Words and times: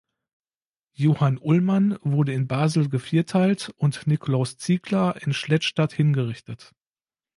Johann 0.93 1.37
Ullmann 1.37 1.99
wurde 2.01 2.33
in 2.33 2.47
Basel 2.47 2.89
gevierteilt 2.89 3.71
und 3.77 4.07
Nicolaus 4.07 4.57
Ziegler 4.57 5.21
in 5.21 5.31
Schlettstadt 5.31 5.93
hingerichtet. 5.93 6.73